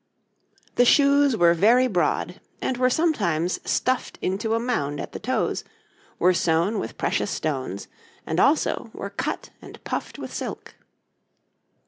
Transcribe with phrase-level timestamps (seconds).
[0.77, 5.63] ]The shoes were very broad, and were sometimes stuffed into a mound at the toes,
[6.17, 7.87] were sewn with precious stones,
[8.25, 10.73] and, also, were cut and puffed with silk.